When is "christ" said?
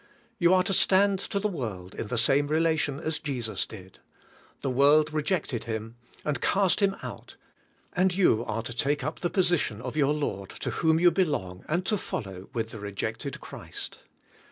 13.41-13.99